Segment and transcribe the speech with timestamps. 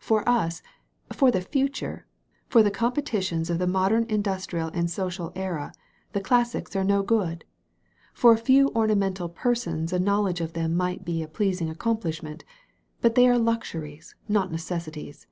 [0.00, 0.60] For us,
[1.12, 2.04] for the future,
[2.48, 5.72] for the competi tions of the modem industrial and social era,
[6.14, 7.44] the classics are no good.
[8.12, 12.44] For a few ornamental persons a knowledge of them may be a pleasing accomplish ment.
[13.02, 15.28] But they are luxuries, not necessaries.